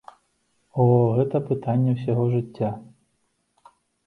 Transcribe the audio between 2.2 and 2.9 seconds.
жыцця.